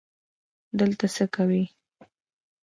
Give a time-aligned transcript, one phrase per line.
[0.79, 1.63] دلته څه کوې؟